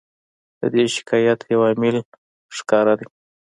د 0.59 0.61
دې 0.73 0.83
شکایت 0.95 1.39
یو 1.51 1.61
عامل 1.67 1.97
ښکاره 2.57 2.93
دی. 2.99 3.07